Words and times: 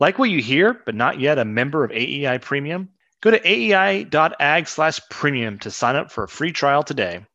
Like 0.00 0.18
what 0.18 0.30
you 0.30 0.40
hear, 0.40 0.80
but 0.86 0.94
not 0.94 1.20
yet 1.20 1.38
a 1.38 1.44
member 1.44 1.84
of 1.84 1.92
AEI 1.92 2.38
Premium? 2.40 2.88
Go 3.20 3.30
to 3.30 3.38
aei.ag 3.38 4.66
slash 4.66 4.98
premium 5.10 5.58
to 5.58 5.70
sign 5.70 5.94
up 5.94 6.10
for 6.10 6.24
a 6.24 6.28
free 6.28 6.52
trial 6.52 6.82
today. 6.82 7.26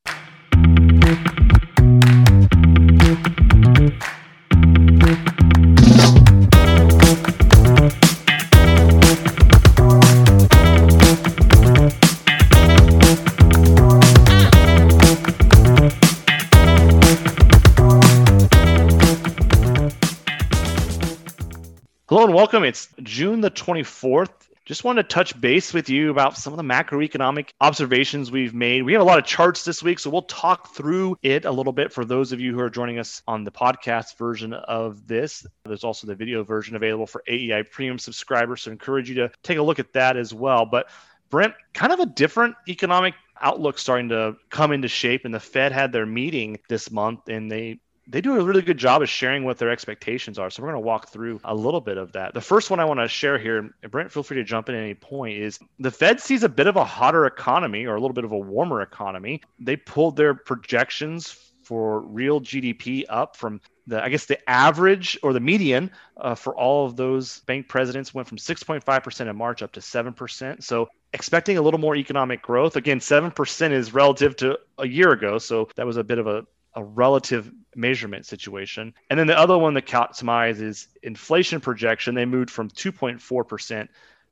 And 22.26 22.34
welcome. 22.34 22.64
It's 22.64 22.88
June 23.04 23.42
the 23.42 23.52
24th. 23.52 24.32
Just 24.66 24.84
wanted 24.84 25.04
to 25.04 25.10
touch 25.10 25.40
base 25.40 25.76
with 25.76 25.90
you 25.90 26.10
about 26.10 26.36
some 26.36 26.54
of 26.54 26.58
the 26.58 26.64
macroeconomic 26.64 27.50
observations 27.62 28.32
we've 28.32 28.56
made. 28.56 28.82
We 28.82 28.94
have 28.94 29.04
a 29.04 29.06
lot 29.06 29.20
of 29.20 29.26
charts 29.26 29.64
this 29.64 29.84
week, 29.84 30.00
so 30.00 30.10
we'll 30.10 30.24
talk 30.24 30.74
through 30.74 31.20
it 31.22 31.46
a 31.46 31.52
little 31.52 31.72
bit 31.72 31.94
for 31.94 32.04
those 32.04 32.32
of 32.32 32.40
you 32.40 32.52
who 32.52 32.62
are 32.62 32.70
joining 32.72 32.98
us 32.98 33.22
on 33.28 33.44
the 33.44 33.52
podcast 33.52 34.18
version 34.18 34.54
of 34.54 35.06
this. 35.06 35.46
There's 35.66 35.84
also 35.84 36.08
the 36.08 36.16
video 36.16 36.44
version 36.44 36.76
available 36.76 37.06
for 37.06 37.22
AEI 37.28 37.62
premium 37.70 38.00
subscribers, 38.00 38.64
so 38.64 38.72
I 38.72 38.74
encourage 38.74 39.08
you 39.08 39.16
to 39.18 39.32
take 39.44 39.60
a 39.60 39.64
look 39.64 39.78
at 39.78 39.94
that 39.94 40.18
as 40.18 40.34
well. 40.34 40.66
But 40.66 40.90
Brent, 41.30 41.54
kind 41.76 41.94
of 41.94 42.00
a 42.00 42.08
different 42.08 42.56
economic 42.68 43.14
outlook 43.40 43.78
starting 43.78 44.10
to 44.10 44.36
come 44.50 44.72
into 44.72 44.88
shape 44.88 45.26
and 45.26 45.34
the 45.34 45.40
Fed 45.40 45.72
had 45.72 45.92
their 45.92 46.08
meeting 46.08 46.58
this 46.70 46.90
month 46.90 47.28
and 47.28 47.52
they 47.52 47.80
they 48.08 48.22
do 48.22 48.40
a 48.40 48.44
really 48.44 48.62
good 48.62 48.78
job 48.78 49.02
of 49.02 49.10
sharing 49.10 49.44
what 49.44 49.58
their 49.58 49.70
expectations 49.70 50.38
are. 50.38 50.50
So 50.50 50.62
we're 50.62 50.70
going 50.72 50.82
to 50.82 50.88
walk 50.88 51.10
through 51.10 51.40
a 51.44 51.56
little 51.56 51.82
bit 51.82 51.98
of 51.98 52.12
that. 52.14 52.34
The 52.34 52.42
first 52.42 52.70
one 52.70 52.80
I 52.80 52.86
want 52.86 53.00
to 53.00 53.08
share 53.08 53.38
here, 53.38 53.74
Brent, 53.90 54.12
feel 54.12 54.24
free 54.24 54.38
to 54.38 54.44
jump 54.44 54.70
in 54.70 54.76
at 54.76 54.82
any 54.82 54.94
point, 54.94 55.38
is 55.38 55.60
the 55.80 55.92
Fed 55.92 56.20
sees 56.20 56.44
a 56.44 56.50
bit 56.50 56.68
of 56.68 56.76
a 56.76 56.84
hotter 56.84 57.26
economy 57.26 57.86
or 57.86 57.96
a 57.96 58.00
little 58.00 58.14
bit 58.14 58.24
of 58.24 58.32
a 58.32 58.38
warmer 58.38 58.82
economy. 58.82 59.42
They 59.60 59.76
pulled 59.76 60.18
their 60.18 60.34
projections 60.34 61.32
for 61.64 62.02
real 62.02 62.40
GDP 62.40 63.06
up 63.10 63.36
from 63.36 63.60
the, 63.88 64.04
I 64.04 64.10
guess, 64.10 64.26
the 64.26 64.50
average 64.50 65.18
or 65.24 65.34
the 65.34 65.40
median 65.40 65.92
uh, 66.18 66.36
for 66.36 66.56
all 66.56 66.86
of 66.86 66.96
those 66.96 67.40
bank 67.42 67.68
presidents 67.68 68.14
went 68.14 68.28
from 68.28 68.38
6.5% 68.38 69.30
in 69.30 69.36
March 69.36 69.64
up 69.64 69.72
to 69.74 69.80
7%. 69.80 70.64
So 70.64 70.90
expecting 71.14 71.58
a 71.58 71.62
little 71.62 71.80
more 71.80 71.96
economic 71.96 72.42
growth. 72.42 72.76
Again, 72.76 73.00
7% 73.00 73.72
is 73.72 73.94
relative 73.94 74.36
to 74.38 74.60
a 74.78 74.88
year 74.88 75.12
ago. 75.12 75.40
So 75.40 75.70
that 75.76 75.86
was 75.86 75.98
a 75.98 76.04
bit 76.04 76.20
of 76.20 76.28
a 76.28 76.46
a 76.76 76.84
relative 76.84 77.52
measurement 77.76 78.26
situation. 78.26 78.94
And 79.10 79.20
then 79.20 79.28
the 79.28 79.38
other 79.38 79.58
one 79.58 79.74
that 79.74 79.86
caught 79.86 80.16
some 80.16 80.30
eyes 80.30 80.62
is 80.62 80.88
inflation 81.04 81.60
projection. 81.60 82.16
They 82.16 82.26
moved 82.26 82.50
from 82.50 82.70
2.4% 82.70 83.88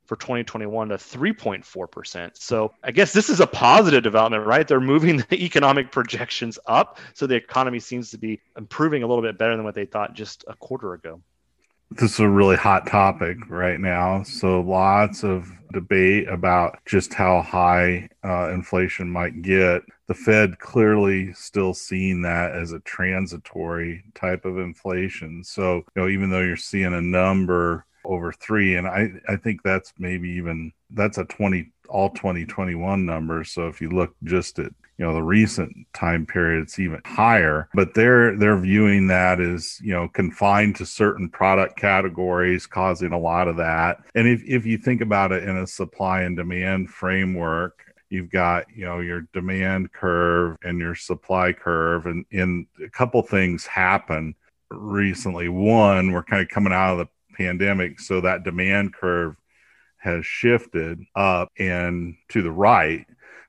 for 0.06 0.16
2021 0.16 0.88
to 0.90 0.96
3.4%. 0.96 2.30
So 2.34 2.72
I 2.82 2.90
guess 2.90 3.12
this 3.12 3.30
is 3.30 3.40
a 3.40 3.46
positive 3.46 4.02
development, 4.02 4.46
right? 4.46 4.66
They're 4.66 4.80
moving 4.80 5.16
the 5.28 5.44
economic 5.44 5.90
projections 5.90 6.58
up. 6.66 6.98
So 7.14 7.26
the 7.26 7.36
economy 7.36 7.80
seems 7.80 8.10
to 8.10 8.18
be 8.18 8.40
improving 8.56 9.02
a 9.02 9.06
little 9.06 9.22
bit 9.22 9.38
better 9.38 9.56
than 9.56 9.64
what 9.64 9.74
they 9.74 9.86
thought 9.86 10.14
just 10.14 10.44
a 10.46 10.54
quarter 10.54 10.94
ago. 10.94 11.20
This 11.90 12.14
is 12.14 12.20
a 12.20 12.28
really 12.28 12.56
hot 12.56 12.86
topic 12.86 13.36
right 13.48 13.78
now. 13.78 14.22
So 14.24 14.60
lots 14.60 15.22
of 15.22 15.50
debate 15.72 16.28
about 16.28 16.78
just 16.86 17.14
how 17.14 17.42
high 17.42 18.08
uh, 18.24 18.50
inflation 18.50 19.08
might 19.08 19.42
get 19.42 19.82
the 20.06 20.14
Fed 20.14 20.58
clearly 20.58 21.32
still 21.32 21.74
seeing 21.74 22.22
that 22.22 22.52
as 22.52 22.72
a 22.72 22.80
transitory 22.80 24.04
type 24.14 24.44
of 24.44 24.58
inflation. 24.58 25.42
So, 25.42 25.76
you 25.76 26.02
know, 26.02 26.08
even 26.08 26.30
though 26.30 26.42
you're 26.42 26.56
seeing 26.56 26.94
a 26.94 27.00
number 27.00 27.86
over 28.04 28.32
three, 28.32 28.76
and 28.76 28.86
I, 28.86 29.12
I 29.28 29.36
think 29.36 29.62
that's 29.62 29.92
maybe 29.98 30.28
even 30.30 30.72
that's 30.90 31.18
a 31.18 31.24
20 31.24 31.70
all 31.88 32.10
2021 32.10 33.04
number. 33.04 33.44
So 33.44 33.68
if 33.68 33.80
you 33.80 33.90
look 33.90 34.14
just 34.24 34.58
at 34.58 34.72
you 34.98 35.04
know 35.04 35.12
the 35.12 35.22
recent 35.22 35.74
time 35.92 36.24
period 36.24 36.62
it's 36.62 36.78
even 36.78 37.00
higher 37.04 37.68
but 37.74 37.94
they're 37.94 38.36
they're 38.36 38.58
viewing 38.58 39.08
that 39.08 39.40
as 39.40 39.80
you 39.82 39.92
know 39.92 40.08
confined 40.08 40.76
to 40.76 40.86
certain 40.86 41.28
product 41.28 41.76
categories 41.76 42.66
causing 42.66 43.12
a 43.12 43.18
lot 43.18 43.48
of 43.48 43.56
that 43.56 43.98
and 44.14 44.28
if, 44.28 44.42
if 44.44 44.64
you 44.64 44.78
think 44.78 45.00
about 45.00 45.32
it 45.32 45.42
in 45.42 45.56
a 45.56 45.66
supply 45.66 46.22
and 46.22 46.36
demand 46.36 46.88
framework 46.90 47.83
you've 48.10 48.30
got 48.30 48.66
you 48.74 48.84
know 48.84 49.00
your 49.00 49.22
demand 49.32 49.92
curve 49.92 50.56
and 50.62 50.78
your 50.78 50.94
supply 50.94 51.52
curve 51.52 52.06
and 52.06 52.24
in 52.30 52.66
a 52.84 52.90
couple 52.90 53.22
things 53.22 53.66
happen 53.66 54.34
recently. 54.70 55.48
One 55.48 56.12
we're 56.12 56.22
kind 56.22 56.42
of 56.42 56.48
coming 56.48 56.72
out 56.72 56.98
of 56.98 56.98
the 56.98 57.08
pandemic 57.36 58.00
so 58.00 58.20
that 58.20 58.44
demand 58.44 58.94
curve 58.94 59.36
has 59.98 60.24
shifted 60.26 61.00
up 61.14 61.50
and 61.58 62.14
to 62.28 62.42
the 62.42 62.52
right. 62.52 63.06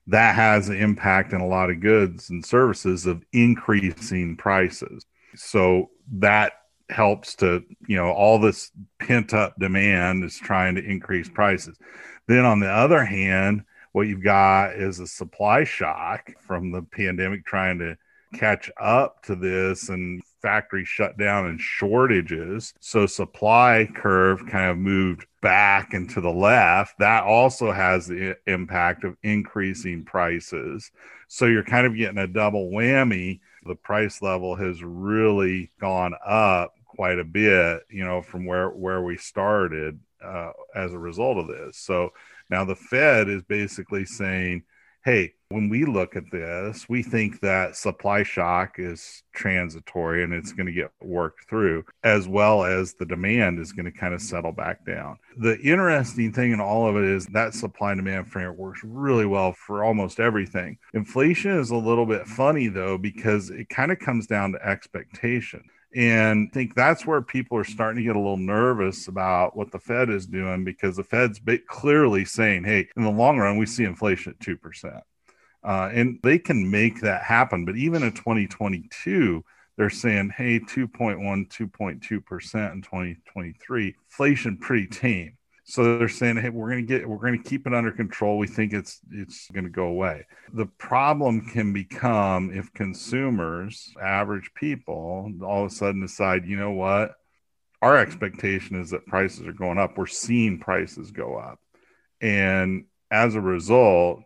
That 0.08 0.34
has 0.34 0.68
an 0.68 0.76
impact 0.76 1.32
in 1.32 1.40
a 1.40 1.46
lot 1.46 1.70
of 1.70 1.80
goods 1.80 2.30
and 2.30 2.44
services 2.44 3.06
of 3.06 3.24
increasing 3.32 4.36
prices. 4.36 5.04
So 5.34 5.90
that 6.12 6.52
helps 6.88 7.34
to 7.34 7.64
you 7.88 7.96
know 7.96 8.10
all 8.10 8.38
this 8.38 8.70
pent 9.00 9.34
up 9.34 9.54
demand 9.58 10.24
is 10.24 10.36
trying 10.36 10.76
to 10.76 10.84
increase 10.84 11.28
prices. 11.28 11.76
Then 12.28 12.44
on 12.44 12.60
the 12.60 12.70
other 12.70 13.04
hand 13.04 13.64
what 13.96 14.08
you've 14.08 14.22
got 14.22 14.74
is 14.74 15.00
a 15.00 15.06
supply 15.06 15.64
shock 15.64 16.30
from 16.38 16.70
the 16.70 16.82
pandemic 16.82 17.46
trying 17.46 17.78
to 17.78 17.96
catch 18.34 18.70
up 18.78 19.22
to 19.22 19.34
this 19.34 19.88
and 19.88 20.22
factories 20.42 20.86
shut 20.86 21.16
down 21.16 21.46
and 21.46 21.58
shortages. 21.58 22.74
So 22.78 23.06
supply 23.06 23.88
curve 23.94 24.46
kind 24.50 24.70
of 24.70 24.76
moved 24.76 25.24
back 25.40 25.94
and 25.94 26.10
to 26.10 26.20
the 26.20 26.30
left. 26.30 26.98
That 26.98 27.24
also 27.24 27.72
has 27.72 28.06
the 28.06 28.36
impact 28.46 29.02
of 29.02 29.16
increasing 29.22 30.04
prices. 30.04 30.90
So 31.28 31.46
you're 31.46 31.64
kind 31.64 31.86
of 31.86 31.96
getting 31.96 32.18
a 32.18 32.26
double 32.26 32.68
whammy. 32.70 33.40
The 33.64 33.76
price 33.76 34.20
level 34.20 34.56
has 34.56 34.82
really 34.82 35.70
gone 35.80 36.12
up 36.22 36.74
quite 36.84 37.18
a 37.18 37.24
bit, 37.24 37.84
you 37.88 38.04
know, 38.04 38.20
from 38.20 38.44
where 38.44 38.68
where 38.68 39.00
we 39.00 39.16
started 39.16 39.98
uh, 40.22 40.52
as 40.74 40.92
a 40.92 40.98
result 40.98 41.38
of 41.38 41.46
this. 41.46 41.78
So 41.78 42.12
now, 42.50 42.64
the 42.64 42.76
Fed 42.76 43.28
is 43.28 43.42
basically 43.42 44.04
saying, 44.04 44.62
hey, 45.04 45.32
when 45.50 45.68
we 45.68 45.84
look 45.84 46.16
at 46.16 46.30
this, 46.32 46.88
we 46.88 47.00
think 47.00 47.38
that 47.40 47.76
supply 47.76 48.24
shock 48.24 48.74
is 48.78 49.22
transitory 49.32 50.24
and 50.24 50.32
it's 50.32 50.52
going 50.52 50.66
to 50.66 50.72
get 50.72 50.90
worked 51.00 51.48
through, 51.48 51.84
as 52.02 52.26
well 52.26 52.64
as 52.64 52.94
the 52.94 53.06
demand 53.06 53.60
is 53.60 53.70
going 53.70 53.84
to 53.84 53.96
kind 53.96 54.12
of 54.12 54.20
settle 54.20 54.50
back 54.50 54.84
down. 54.84 55.16
The 55.38 55.60
interesting 55.60 56.32
thing 56.32 56.50
in 56.50 56.60
all 56.60 56.88
of 56.88 56.96
it 56.96 57.04
is 57.04 57.26
that 57.26 57.54
supply 57.54 57.92
and 57.92 58.00
demand 58.00 58.32
framework 58.32 58.58
works 58.58 58.80
really 58.82 59.26
well 59.26 59.52
for 59.52 59.84
almost 59.84 60.18
everything. 60.18 60.76
Inflation 60.94 61.52
is 61.52 61.70
a 61.70 61.76
little 61.76 62.06
bit 62.06 62.26
funny, 62.26 62.66
though, 62.66 62.98
because 62.98 63.50
it 63.50 63.68
kind 63.68 63.92
of 63.92 64.00
comes 64.00 64.26
down 64.26 64.52
to 64.52 64.66
expectation. 64.66 65.62
And 65.96 66.50
I 66.50 66.54
think 66.54 66.74
that's 66.74 67.06
where 67.06 67.22
people 67.22 67.56
are 67.56 67.64
starting 67.64 68.02
to 68.02 68.06
get 68.06 68.16
a 68.16 68.20
little 68.20 68.36
nervous 68.36 69.08
about 69.08 69.56
what 69.56 69.72
the 69.72 69.78
Fed 69.78 70.10
is 70.10 70.26
doing 70.26 70.62
because 70.62 70.96
the 70.96 71.02
Fed's 71.02 71.40
clearly 71.66 72.26
saying, 72.26 72.64
hey, 72.64 72.86
in 72.98 73.02
the 73.02 73.10
long 73.10 73.38
run, 73.38 73.56
we 73.56 73.64
see 73.64 73.84
inflation 73.84 74.34
at 74.38 74.46
2%. 74.46 75.00
Uh, 75.64 75.90
and 75.94 76.20
they 76.22 76.38
can 76.38 76.70
make 76.70 77.00
that 77.00 77.22
happen. 77.22 77.64
But 77.64 77.76
even 77.76 78.02
in 78.02 78.12
2022, 78.12 79.42
they're 79.78 79.88
saying, 79.88 80.34
hey, 80.36 80.60
2.1, 80.60 81.18
2.2% 81.48 82.72
in 82.72 82.82
2023, 82.82 83.86
inflation 83.86 84.58
pretty 84.58 84.86
tame. 84.88 85.35
So 85.68 85.98
they're 85.98 86.08
saying, 86.08 86.36
"Hey, 86.36 86.48
we're 86.48 86.70
going 86.70 86.86
to 86.86 86.88
get, 86.88 87.08
we're 87.08 87.16
going 87.16 87.42
to 87.42 87.48
keep 87.48 87.66
it 87.66 87.74
under 87.74 87.90
control. 87.90 88.38
We 88.38 88.46
think 88.46 88.72
it's 88.72 89.00
it's 89.10 89.50
going 89.50 89.64
to 89.64 89.70
go 89.70 89.86
away." 89.86 90.24
The 90.52 90.66
problem 90.66 91.40
can 91.40 91.72
become 91.72 92.52
if 92.52 92.72
consumers, 92.72 93.92
average 94.00 94.52
people, 94.54 95.32
all 95.42 95.64
of 95.64 95.72
a 95.72 95.74
sudden 95.74 96.02
decide, 96.02 96.46
you 96.46 96.56
know 96.56 96.70
what, 96.70 97.14
our 97.82 97.96
expectation 97.96 98.80
is 98.80 98.90
that 98.90 99.06
prices 99.06 99.44
are 99.44 99.52
going 99.52 99.76
up. 99.76 99.98
We're 99.98 100.06
seeing 100.06 100.60
prices 100.60 101.10
go 101.10 101.36
up, 101.36 101.58
and 102.20 102.84
as 103.10 103.34
a 103.34 103.40
result, 103.40 104.20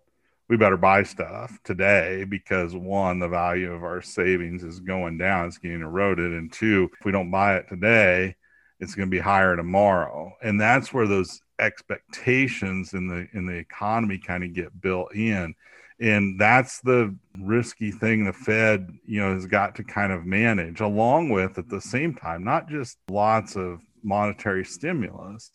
we 0.50 0.58
better 0.58 0.76
buy 0.76 1.04
stuff 1.04 1.58
today 1.64 2.24
because 2.24 2.74
one, 2.74 3.18
the 3.18 3.28
value 3.28 3.72
of 3.72 3.82
our 3.82 4.02
savings 4.02 4.62
is 4.62 4.80
going 4.80 5.16
down, 5.16 5.46
it's 5.46 5.56
getting 5.56 5.80
eroded, 5.80 6.32
and 6.32 6.52
two, 6.52 6.90
if 6.98 7.06
we 7.06 7.12
don't 7.12 7.30
buy 7.30 7.56
it 7.56 7.66
today 7.70 8.36
it's 8.80 8.94
going 8.94 9.08
to 9.08 9.10
be 9.10 9.18
higher 9.18 9.56
tomorrow 9.56 10.32
and 10.42 10.60
that's 10.60 10.92
where 10.92 11.06
those 11.06 11.42
expectations 11.58 12.94
in 12.94 13.06
the 13.06 13.28
in 13.32 13.46
the 13.46 13.56
economy 13.56 14.18
kind 14.18 14.44
of 14.44 14.52
get 14.52 14.80
built 14.80 15.14
in 15.14 15.54
and 16.00 16.40
that's 16.40 16.80
the 16.80 17.14
risky 17.38 17.90
thing 17.90 18.24
the 18.24 18.32
fed 18.32 18.90
you 19.04 19.20
know 19.20 19.34
has 19.34 19.46
got 19.46 19.74
to 19.74 19.84
kind 19.84 20.12
of 20.12 20.24
manage 20.24 20.80
along 20.80 21.28
with 21.28 21.58
at 21.58 21.68
the 21.68 21.80
same 21.80 22.14
time 22.14 22.42
not 22.42 22.68
just 22.68 22.98
lots 23.08 23.56
of 23.56 23.80
monetary 24.02 24.64
stimulus 24.64 25.50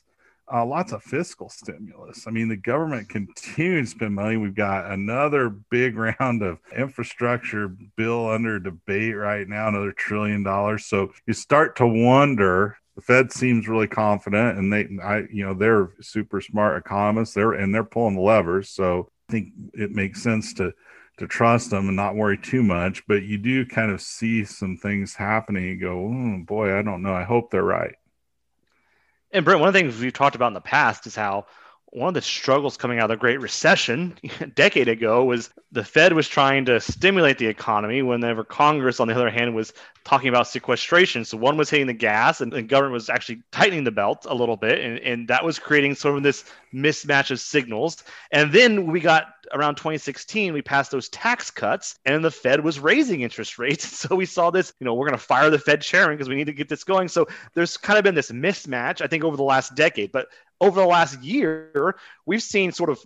uh, 0.54 0.66
lots 0.66 0.92
of 0.92 1.02
fiscal 1.02 1.50
stimulus. 1.50 2.26
I 2.28 2.32
mean, 2.32 2.50
the 2.50 2.56
government 2.56 3.10
continues 3.10 3.90
to 3.90 3.98
spend 3.98 4.16
money. 4.16 4.38
We've 4.38 4.56
got 4.56 4.92
another 4.92 5.50
big 5.50 5.98
round 6.20 6.44
of 6.44 6.60
infrastructure 6.76 7.76
bill 7.96 8.30
under 8.30 8.60
debate 8.60 9.16
right 9.16 9.48
now, 9.48 9.68
another 9.68 9.92
trillion 9.92 10.44
dollars. 10.44 10.86
So 10.86 11.14
you 11.26 11.34
start 11.34 11.78
to 11.78 11.88
wonder 11.88 12.78
The 12.96 13.02
Fed 13.02 13.32
seems 13.32 13.68
really 13.68 13.88
confident, 13.88 14.58
and 14.58 14.72
they, 14.72 14.88
I, 15.04 15.24
you 15.32 15.46
know, 15.46 15.54
they're 15.54 15.90
super 16.02 16.40
smart 16.40 16.78
economists. 16.78 17.34
They're 17.34 17.52
and 17.52 17.76
they're 17.76 17.84
pulling 17.84 18.16
the 18.16 18.22
levers, 18.22 18.70
so 18.70 19.10
I 19.28 19.32
think 19.32 19.50
it 19.74 19.92
makes 19.92 20.22
sense 20.22 20.54
to 20.56 20.74
to 21.18 21.28
trust 21.28 21.70
them 21.70 21.88
and 21.88 21.96
not 21.96 22.16
worry 22.16 22.38
too 22.38 22.64
much. 22.64 23.06
But 23.08 23.24
you 23.24 23.38
do 23.38 23.66
kind 23.66 23.92
of 23.92 24.02
see 24.02 24.46
some 24.46 24.78
things 24.78 25.14
happening. 25.14 25.66
You 25.66 25.80
go, 25.80 25.98
oh, 25.98 26.44
boy, 26.46 26.78
I 26.78 26.82
don't 26.82 27.02
know. 27.02 27.14
I 27.14 27.24
hope 27.24 27.52
they're 27.52 27.64
right. 27.64 27.96
And 29.32 29.44
Brent, 29.44 29.60
one 29.60 29.68
of 29.68 29.74
the 29.74 29.80
things 29.80 30.00
we've 30.00 30.14
talked 30.14 30.36
about 30.36 30.48
in 30.48 30.54
the 30.54 30.62
past 30.62 31.08
is 31.08 31.16
how 31.16 31.48
one 31.96 32.10
of 32.10 32.14
the 32.14 32.22
struggles 32.22 32.76
coming 32.76 33.00
out 33.00 33.06
of 33.06 33.10
the 33.10 33.16
Great 33.16 33.40
Recession 33.40 34.18
a 34.42 34.48
decade 34.48 34.90
ago 34.90 35.24
was 35.24 35.50
the 35.72 35.84
Fed 35.84 36.12
was 36.12 36.28
trying 36.28 36.66
to 36.66 36.82
stimulate 36.82 37.38
the 37.38 37.48
economy 37.48 38.02
whenever 38.02 38.44
Congress, 38.44 39.00
on 39.00 39.08
the 39.08 39.16
other 39.16 39.30
hand, 39.30 39.56
was 39.56 39.72
talking 40.04 40.28
about 40.28 40.48
sequestration. 40.48 41.24
So 41.24 41.38
one 41.38 41.56
was 41.56 41.70
hitting 41.70 41.88
the 41.88 41.94
gas 41.94 42.42
and 42.42 42.52
the 42.52 42.62
government 42.62 42.94
was 42.94 43.10
actually 43.10 43.42
tightening 43.52 43.86
the 43.86 43.92
belt 43.92 44.26
a 44.30 44.36
little 44.36 44.58
bit. 44.58 44.80
And, 44.80 45.00
and 45.00 45.28
that 45.30 45.44
was 45.44 45.58
creating 45.58 45.96
sort 45.96 46.18
of 46.18 46.24
this 46.24 46.44
mismatch 46.74 47.32
of 47.32 47.40
signals. 47.40 48.04
And 48.32 48.52
then 48.52 48.88
we 48.88 49.00
got 49.00 49.28
around 49.54 49.76
2016, 49.76 50.54
we 50.54 50.62
passed 50.62 50.92
those 50.92 51.08
tax 51.10 51.50
cuts 51.50 51.98
and 52.06 52.24
the 52.24 52.32
Fed 52.32 52.64
was 52.64 52.80
raising 52.80 53.22
interest 53.22 53.58
rates. 53.58 53.86
So 54.06 54.16
we 54.16 54.26
saw 54.26 54.52
this, 54.52 54.74
you 54.80 54.86
know, 54.86 54.94
we're 54.94 55.08
going 55.08 55.18
to 55.18 55.24
fire 55.24 55.50
the 55.50 55.58
Fed 55.58 55.82
chairman 55.82 56.16
because 56.16 56.30
we 56.30 56.36
need 56.36 56.46
to 56.46 56.54
get 56.54 56.70
this 56.70 56.84
going. 56.84 57.08
So 57.08 57.28
there's 57.56 57.76
kind 57.76 57.98
of 57.98 58.04
been 58.04 58.14
this 58.14 58.30
mismatch, 58.30 59.02
I 59.02 59.08
think, 59.08 59.24
over 59.24 59.36
the 59.36 59.44
last 59.44 59.74
decade. 59.74 60.12
But 60.12 60.28
over 60.62 60.80
the 60.80 60.88
last 60.88 61.22
year, 61.22 61.96
we've 62.26 62.44
seen 62.44 62.72
sort 62.72 62.90
of 62.90 63.00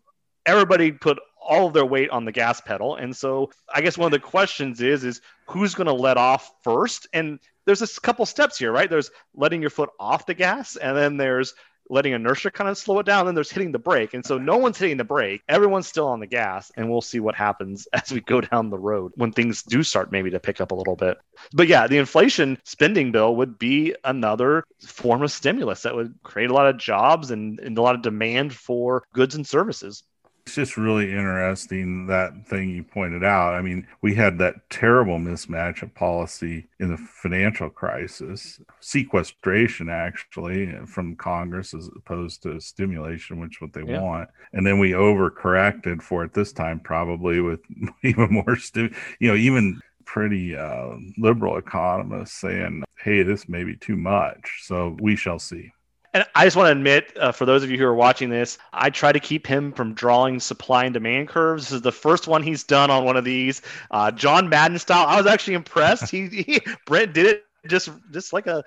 everybody 0.46 0.92
put 0.92 1.20
all 1.42 1.68
of 1.68 1.74
their 1.74 1.86
weight 1.86 2.10
on 2.10 2.26
the 2.26 2.32
gas 2.32 2.62
pedal. 2.62 2.96
And 2.96 3.16
so 3.16 3.52
I 3.74 3.82
guess 3.82 3.98
one 3.98 4.08
of 4.08 4.12
the 4.12 4.26
questions 4.26 4.82
is 4.82 5.04
is 5.04 5.22
who's 5.48 5.76
going 5.76 5.88
to 5.88 5.94
let 5.94 6.18
off 6.18 6.52
first? 6.64 7.08
And 7.14 7.40
there's 7.66 7.82
a 7.82 8.02
couple 8.02 8.26
steps 8.26 8.58
here, 8.58 8.72
right? 8.72 8.90
There's 8.90 9.12
letting 9.34 9.62
your 9.62 9.70
foot 9.70 9.90
off 10.00 10.26
the 10.26 10.34
gas 10.34 10.76
and 10.76 10.96
then 10.96 11.18
there's 11.18 11.54
letting 11.90 12.14
inertia 12.14 12.52
kind 12.52 12.70
of 12.70 12.78
slow 12.78 13.00
it 13.00 13.06
down. 13.06 13.26
Then 13.26 13.36
there's 13.36 13.52
hitting 13.52 13.72
the 13.72 13.80
brake. 13.80 14.14
And 14.14 14.26
so 14.26 14.38
no 14.38 14.58
one's 14.58 14.78
hitting 14.78 14.98
the 14.98 15.04
brake. 15.04 15.42
Everyone's 15.50 15.88
still 15.88 16.08
on 16.08 16.20
the 16.20 16.28
gas. 16.28 16.72
And 16.76 16.90
we'll 16.90 17.02
see 17.02 17.20
what 17.20 17.36
happens 17.36 17.88
as 17.94 18.12
we 18.12 18.22
go 18.22 18.42
down 18.42 18.70
the 18.70 18.78
road 18.80 19.12
when 19.16 19.32
things 19.32 19.64
do 19.64 19.84
start 19.84 20.12
maybe 20.12 20.32
to 20.32 20.40
pick 20.40 20.62
up 20.62 20.72
a 20.72 20.76
little 20.76 20.96
bit. 20.96 21.18
But 21.54 21.68
yeah, 21.68 21.88
the 21.88 21.98
inflation 21.98 22.58
spending 22.64 23.12
bill 23.12 23.36
would 23.36 23.58
be 23.58 23.96
another 24.04 24.64
form 24.86 25.24
of 25.24 25.32
stimulus 25.32 25.84
that 25.84 25.96
would 25.96 26.14
create 26.24 26.50
a 26.50 26.54
lot 26.54 26.68
of 26.68 26.78
jobs 26.78 27.32
and, 27.32 27.60
and 27.60 27.78
a 27.78 27.82
lot 27.82 27.96
of 27.96 28.02
demand 28.02 28.54
for 28.54 29.04
goods 29.14 29.36
and 29.36 29.48
services. 29.48 30.04
It's 30.50 30.56
just 30.56 30.78
really 30.78 31.12
interesting 31.12 32.08
that 32.08 32.48
thing 32.48 32.72
you 32.72 32.84
pointed 32.84 33.24
out. 33.24 33.54
I 33.54 33.62
mean, 33.62 33.86
we 34.02 34.16
had 34.16 34.40
that 34.40 34.68
terrible 34.72 35.20
mismatch 35.20 35.84
of 35.84 35.94
policy 35.94 36.66
in 36.80 36.90
the 36.90 36.98
financial 36.98 37.70
crisis, 37.70 38.60
sequestration 38.80 39.90
actually 39.90 40.76
from 40.88 41.16
Congress 41.18 41.76
as 41.76 41.88
opposed 41.96 42.42
to 42.42 42.60
stimulation, 42.60 43.40
which 43.40 43.58
is 43.58 43.62
what 43.62 43.74
they 43.74 43.84
yeah. 43.84 44.02
want. 44.02 44.28
And 44.52 44.66
then 44.66 44.80
we 44.80 44.94
overcorrected 44.94 46.02
for 46.02 46.24
it 46.24 46.34
this 46.34 46.52
time, 46.52 46.80
probably 46.80 47.42
with 47.42 47.60
even 48.04 48.34
more, 48.34 48.56
stu- 48.56 48.92
you 49.20 49.28
know, 49.28 49.36
even 49.36 49.80
pretty 50.06 50.58
uh, 50.58 50.96
liberal 51.20 51.58
economists 51.58 52.42
saying, 52.42 52.84
hey, 52.98 53.22
this 53.22 53.48
may 53.48 53.64
be 53.64 53.76
too 53.76 53.96
much. 53.96 54.62
So 54.64 54.98
we 55.00 55.16
shall 55.16 55.38
see. 55.38 55.74
And 56.14 56.26
I 56.34 56.44
just 56.46 56.58
want 56.58 56.68
to 56.68 56.72
admit, 56.72 57.16
uh, 57.20 57.32
for 57.32 57.46
those 57.46 57.64
of 57.64 57.70
you 57.70 57.78
who 57.78 57.86
are 57.86 57.94
watching 57.94 58.30
this, 58.30 58.58
I 58.74 58.90
try 58.90 59.12
to 59.12 59.20
keep 59.20 59.46
him 59.46 59.72
from 59.72 59.94
drawing 59.94 60.40
supply 60.40 60.86
and 60.86 60.94
demand 60.94 61.28
curves. 61.30 61.66
This 61.66 61.74
is 61.74 61.82
the 61.82 61.92
first 61.92 62.28
one 62.28 62.42
he's 62.42 62.64
done 62.64 62.90
on 62.90 63.06
one 63.06 63.16
of 63.16 63.24
these, 63.24 63.62
uh, 63.92 64.10
John 64.12 64.50
Madden 64.50 64.80
style. 64.80 65.06
I 65.08 65.18
was 65.18 65.28
actually 65.28 65.54
impressed. 65.54 66.10
He, 66.10 66.28
he 66.28 66.62
Brent 66.86 67.14
did 67.14 67.28
it 67.28 67.44
just 67.68 67.90
just 68.12 68.32
like 68.34 68.48
a 68.48 68.64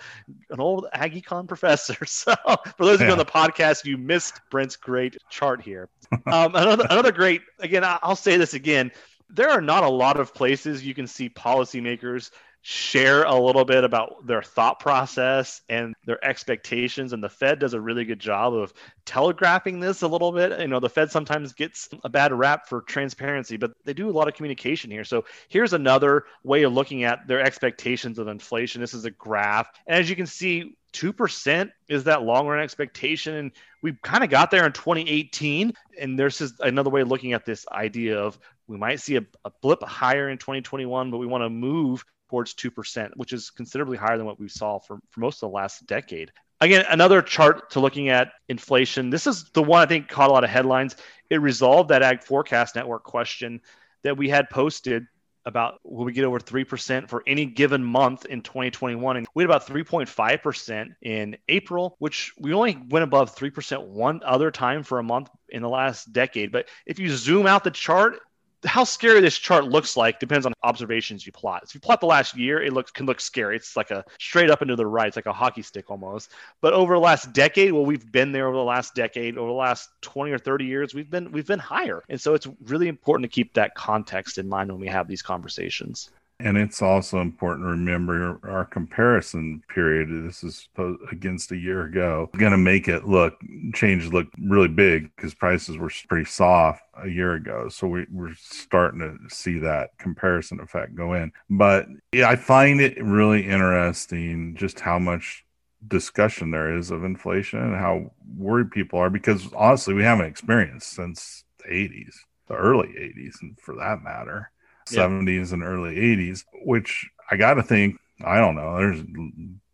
an 0.50 0.60
old 0.60 0.86
Ag 0.92 1.14
Econ 1.14 1.48
professor. 1.48 1.96
So 2.06 2.34
for 2.76 2.84
those 2.84 3.00
of 3.00 3.06
you 3.06 3.12
on 3.12 3.18
the 3.18 3.24
podcast, 3.24 3.84
you 3.84 3.96
missed 3.96 4.40
Brent's 4.50 4.76
great 4.76 5.16
chart 5.30 5.62
here. 5.62 5.88
Um, 6.26 6.54
another 6.54 6.86
another 6.90 7.12
great 7.12 7.42
again. 7.58 7.82
I'll 7.84 8.16
say 8.16 8.36
this 8.36 8.54
again. 8.54 8.92
There 9.30 9.50
are 9.50 9.62
not 9.62 9.82
a 9.82 9.88
lot 9.88 10.20
of 10.20 10.34
places 10.34 10.84
you 10.84 10.94
can 10.94 11.06
see 11.06 11.30
policymakers 11.30 12.30
share 12.64 13.24
a 13.24 13.34
little 13.34 13.64
bit 13.64 13.82
about 13.82 14.24
their 14.24 14.42
thought 14.42 14.78
process 14.78 15.62
and 15.68 15.94
their 16.06 16.24
expectations. 16.24 17.12
And 17.12 17.22
the 17.22 17.28
Fed 17.28 17.58
does 17.58 17.74
a 17.74 17.80
really 17.80 18.04
good 18.04 18.20
job 18.20 18.54
of 18.54 18.72
telegraphing 19.04 19.80
this 19.80 20.02
a 20.02 20.08
little 20.08 20.30
bit. 20.30 20.58
You 20.60 20.68
know, 20.68 20.78
the 20.78 20.88
Fed 20.88 21.10
sometimes 21.10 21.52
gets 21.52 21.88
a 22.04 22.08
bad 22.08 22.32
rap 22.32 22.68
for 22.68 22.82
transparency, 22.82 23.56
but 23.56 23.72
they 23.84 23.92
do 23.92 24.08
a 24.08 24.12
lot 24.12 24.28
of 24.28 24.34
communication 24.34 24.92
here. 24.92 25.02
So 25.02 25.24
here's 25.48 25.72
another 25.72 26.24
way 26.44 26.62
of 26.62 26.72
looking 26.72 27.02
at 27.02 27.26
their 27.26 27.40
expectations 27.40 28.20
of 28.20 28.28
inflation. 28.28 28.80
This 28.80 28.94
is 28.94 29.04
a 29.04 29.10
graph. 29.10 29.68
And 29.88 29.98
as 29.98 30.08
you 30.08 30.14
can 30.14 30.26
see, 30.26 30.76
2% 30.92 31.70
is 31.88 32.04
that 32.04 32.22
long 32.22 32.46
run 32.46 32.62
expectation. 32.62 33.34
And 33.34 33.52
we 33.82 33.94
kind 34.02 34.22
of 34.22 34.30
got 34.30 34.52
there 34.52 34.64
in 34.64 34.72
2018. 34.72 35.72
And 35.98 36.16
there's 36.16 36.38
just 36.38 36.60
another 36.60 36.90
way 36.90 37.00
of 37.00 37.08
looking 37.08 37.32
at 37.32 37.44
this 37.44 37.66
idea 37.72 38.20
of 38.20 38.38
we 38.68 38.76
might 38.76 39.00
see 39.00 39.16
a, 39.16 39.22
a 39.44 39.50
blip 39.62 39.82
higher 39.82 40.30
in 40.30 40.38
2021, 40.38 41.10
but 41.10 41.18
we 41.18 41.26
want 41.26 41.42
to 41.42 41.50
move 41.50 42.04
towards 42.32 42.54
2%, 42.54 43.10
which 43.16 43.34
is 43.34 43.50
considerably 43.50 43.98
higher 43.98 44.16
than 44.16 44.24
what 44.24 44.40
we 44.40 44.48
saw 44.48 44.78
for, 44.78 44.98
for 45.10 45.20
most 45.20 45.42
of 45.42 45.50
the 45.50 45.54
last 45.54 45.86
decade. 45.86 46.32
Again, 46.62 46.82
another 46.88 47.20
chart 47.20 47.68
to 47.72 47.80
looking 47.80 48.08
at 48.08 48.32
inflation. 48.48 49.10
This 49.10 49.26
is 49.26 49.50
the 49.50 49.62
one 49.62 49.82
I 49.82 49.86
think 49.86 50.08
caught 50.08 50.30
a 50.30 50.32
lot 50.32 50.42
of 50.42 50.48
headlines. 50.48 50.96
It 51.28 51.42
resolved 51.42 51.90
that 51.90 52.02
Ag 52.02 52.22
Forecast 52.22 52.74
Network 52.74 53.04
question 53.04 53.60
that 54.02 54.16
we 54.16 54.30
had 54.30 54.48
posted 54.48 55.06
about 55.44 55.78
will 55.84 56.06
we 56.06 56.12
get 56.12 56.24
over 56.24 56.38
3% 56.38 57.06
for 57.10 57.22
any 57.26 57.44
given 57.44 57.84
month 57.84 58.24
in 58.24 58.40
2021 58.40 59.18
and 59.18 59.26
we 59.34 59.42
had 59.42 59.50
about 59.50 59.66
3.5% 59.66 60.94
in 61.02 61.36
april 61.48 61.96
which 61.98 62.32
we 62.38 62.54
only 62.54 62.78
went 62.90 63.02
above 63.02 63.34
3% 63.34 63.88
one 63.88 64.20
other 64.24 64.52
time 64.52 64.84
for 64.84 65.00
a 65.00 65.02
month 65.02 65.28
in 65.48 65.60
the 65.60 65.68
last 65.68 66.12
decade 66.12 66.52
but 66.52 66.68
if 66.86 67.00
you 67.00 67.08
zoom 67.08 67.48
out 67.48 67.64
the 67.64 67.72
chart 67.72 68.20
how 68.64 68.84
scary 68.84 69.20
this 69.20 69.36
chart 69.38 69.64
looks 69.64 69.96
like 69.96 70.20
depends 70.20 70.46
on 70.46 70.52
observations 70.62 71.26
you 71.26 71.32
plot. 71.32 71.62
If 71.64 71.74
you 71.74 71.80
plot 71.80 72.00
the 72.00 72.06
last 72.06 72.36
year, 72.36 72.62
it 72.62 72.72
looks 72.72 72.90
can 72.90 73.06
look 73.06 73.20
scary. 73.20 73.56
It's 73.56 73.76
like 73.76 73.90
a 73.90 74.04
straight 74.18 74.50
up 74.50 74.62
into 74.62 74.76
the 74.76 74.86
right. 74.86 75.08
It's 75.08 75.16
like 75.16 75.26
a 75.26 75.32
hockey 75.32 75.62
stick 75.62 75.90
almost. 75.90 76.30
But 76.60 76.72
over 76.72 76.94
the 76.94 77.00
last 77.00 77.32
decade, 77.32 77.72
well, 77.72 77.84
we've 77.84 78.10
been 78.10 78.32
there 78.32 78.46
over 78.46 78.56
the 78.56 78.62
last 78.62 78.94
decade, 78.94 79.36
over 79.36 79.48
the 79.48 79.54
last 79.54 79.90
20 80.02 80.30
or 80.30 80.38
30 80.38 80.64
years, 80.64 80.94
we've 80.94 81.10
been 81.10 81.32
we've 81.32 81.46
been 81.46 81.58
higher. 81.58 82.02
And 82.08 82.20
so 82.20 82.34
it's 82.34 82.46
really 82.66 82.88
important 82.88 83.30
to 83.30 83.34
keep 83.34 83.54
that 83.54 83.74
context 83.74 84.38
in 84.38 84.48
mind 84.48 84.70
when 84.70 84.80
we 84.80 84.88
have 84.88 85.08
these 85.08 85.22
conversations. 85.22 86.10
And 86.42 86.58
it's 86.58 86.82
also 86.82 87.20
important 87.20 87.64
to 87.66 87.70
remember 87.70 88.40
our 88.42 88.64
comparison 88.64 89.62
period. 89.68 90.08
This 90.26 90.42
is 90.42 90.68
against 91.10 91.52
a 91.52 91.56
year 91.56 91.84
ago. 91.84 92.30
Going 92.36 92.52
to 92.52 92.58
make 92.58 92.88
it 92.88 93.06
look 93.06 93.34
change 93.74 94.08
look 94.08 94.26
really 94.38 94.68
big 94.68 95.14
because 95.14 95.34
prices 95.34 95.76
were 95.76 95.90
pretty 96.08 96.24
soft 96.24 96.82
a 97.02 97.08
year 97.08 97.34
ago. 97.34 97.68
So 97.68 97.86
we, 97.86 98.06
we're 98.10 98.34
starting 98.34 99.00
to 99.00 99.34
see 99.34 99.58
that 99.60 99.90
comparison 99.98 100.60
effect 100.60 100.96
go 100.96 101.14
in. 101.14 101.32
But 101.48 101.86
yeah, 102.12 102.28
I 102.28 102.36
find 102.36 102.80
it 102.80 103.02
really 103.02 103.46
interesting 103.46 104.56
just 104.56 104.80
how 104.80 104.98
much 104.98 105.44
discussion 105.86 106.50
there 106.50 106.76
is 106.76 106.90
of 106.90 107.04
inflation 107.04 107.60
and 107.60 107.76
how 107.76 108.12
worried 108.36 108.70
people 108.70 108.98
are 108.98 109.10
because 109.10 109.52
honestly, 109.54 109.94
we 109.94 110.02
haven't 110.02 110.26
experienced 110.26 110.92
since 110.92 111.44
the 111.58 111.70
80s, 111.70 112.14
the 112.48 112.54
early 112.54 112.88
80s, 112.88 113.34
and 113.42 113.58
for 113.60 113.76
that 113.76 114.02
matter 114.02 114.50
70s 114.86 115.52
and 115.52 115.62
early 115.62 115.96
80s, 115.96 116.44
which 116.64 117.08
I 117.30 117.36
got 117.36 117.54
to 117.54 117.62
think, 117.62 117.96
I 118.24 118.38
don't 118.38 118.54
know, 118.54 118.76
there's 118.76 119.02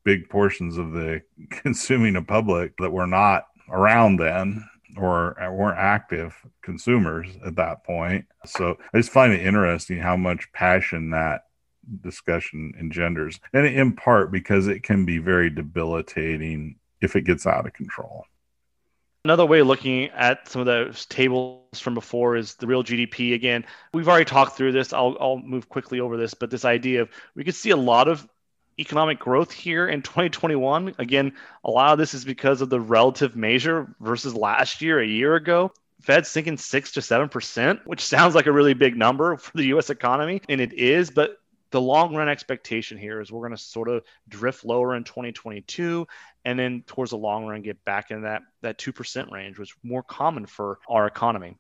big 0.05 0.29
portions 0.29 0.79
of 0.79 0.93
the 0.93 1.23
consuming 1.51 2.23
public 2.25 2.77
that 2.79 2.93
were 2.93 3.07
not 3.07 3.47
around 3.71 4.17
then 4.17 4.65
or 4.97 5.41
uh, 5.41 5.53
weren't 5.53 5.79
active 5.79 6.35
consumers 6.63 7.29
at 7.45 7.57
that 7.57 7.85
point. 7.85 8.25
So 8.47 8.79
I 8.93 8.99
just 8.99 9.11
find 9.11 9.33
it 9.33 9.45
interesting 9.45 9.99
how 9.99 10.17
much 10.17 10.51
passion 10.53 11.11
that 11.11 11.43
discussion 12.03 12.73
engenders. 12.79 13.39
And 13.53 13.67
in 13.67 13.95
part 13.95 14.33
because 14.33 14.67
it 14.67 14.83
can 14.83 15.05
be 15.05 15.19
very 15.19 15.51
debilitating 15.51 16.77
if 17.01 17.17
it 17.17 17.23
gets 17.23 17.47
out 17.47 17.67
of 17.67 17.73
control. 17.73 18.25
Another 19.25 19.45
way 19.45 19.61
of 19.61 19.67
looking 19.67 20.09
at 20.11 20.49
some 20.49 20.61
of 20.61 20.67
those 20.67 21.05
tables 21.07 21.81
from 21.81 21.95
before 21.95 22.37
is 22.37 22.55
the 22.55 22.67
real 22.67 22.85
GDP. 22.85 23.35
Again, 23.35 23.65
we've 23.93 24.09
already 24.09 24.25
talked 24.25 24.57
through 24.57 24.73
this. 24.73 24.93
I'll, 24.93 25.17
I'll 25.21 25.39
move 25.39 25.69
quickly 25.69 26.01
over 26.01 26.17
this, 26.17 26.35
but 26.35 26.51
this 26.51 26.65
idea 26.65 27.03
of 27.03 27.11
we 27.35 27.45
could 27.45 27.55
see 27.55 27.71
a 27.71 27.77
lot 27.77 28.09
of 28.09 28.27
economic 28.79 29.19
growth 29.19 29.51
here 29.51 29.89
in 29.89 30.03
2021. 30.03 30.95
Again, 30.99 31.33
a 31.65 31.71
lot 31.71 31.93
of 31.93 31.99
this 31.99 32.15
is 32.15 32.25
because 32.25 32.61
of 32.61 32.71
the 32.71 32.81
relative 32.81 33.35
measure 33.35 33.95
versus 34.01 34.35
last 34.35 34.81
year, 34.81 35.01
a 35.01 35.07
year 35.07 35.35
ago. 35.35 35.73
Fed's 36.01 36.31
thinking 36.31 36.57
six 36.57 36.93
to 36.93 37.03
seven 37.03 37.29
percent, 37.29 37.81
which 37.85 38.01
sounds 38.01 38.35
like 38.37 38.47
a 38.47 38.53
really 38.53 38.75
big 38.75 38.97
number 38.97 39.37
for 39.37 39.57
the 39.57 39.67
U.S. 39.67 39.91
economy, 39.91 40.43
and 40.49 40.61
it 40.61 40.73
is. 40.73 41.11
But 41.11 41.39
the 41.71 41.81
long 41.81 42.15
run 42.15 42.29
expectation 42.29 42.97
here 42.97 43.21
is 43.21 43.31
we're 43.31 43.47
going 43.47 43.57
to 43.57 43.63
sort 43.63 43.89
of 43.89 44.03
drift 44.29 44.65
lower 44.65 44.95
in 44.95 45.05
2022 45.05 46.07
and 46.45 46.59
then 46.59 46.83
towards 46.87 47.11
the 47.11 47.17
long 47.17 47.47
run 47.47 47.63
get 47.63 47.85
back 47.85 48.11
in 48.11 48.23
that 48.23 48.43
that 48.63 48.79
2% 48.79 49.31
range 49.31 49.59
which 49.59 49.71
is 49.71 49.77
more 49.83 50.03
common 50.03 50.47
for 50.47 50.79
our 50.89 51.07
economy 51.07 51.57